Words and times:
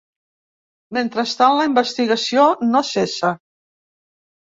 Mentrestant, 0.99 1.59
la 1.61 1.69
investigació 1.73 2.49
no 2.73 2.85
cessa. 2.91 3.35